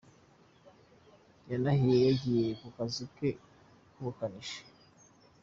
Yanahiye 1.49 1.99
yagiye 2.07 2.47
ku 2.59 2.67
kazi 2.75 3.03
ke 3.15 3.29
k’ubukanishi. 3.91 4.61